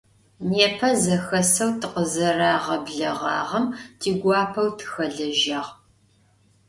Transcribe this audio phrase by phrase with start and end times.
[0.49, 3.65] Nêpe zexeseu tıkhızerağebleğağem
[3.99, 5.61] tiguapeu tıxelejağ.